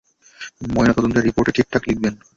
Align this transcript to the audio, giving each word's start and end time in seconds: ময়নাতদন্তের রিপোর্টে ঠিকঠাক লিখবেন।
ময়নাতদন্তের 0.69 1.25
রিপোর্টে 1.27 1.55
ঠিকঠাক 1.57 1.83
লিখবেন। 1.89 2.13